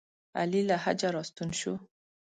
علي 0.39 0.61
له 0.69 0.75
حجه 0.83 1.09
راستون 1.15 1.49
شو. 1.59 1.73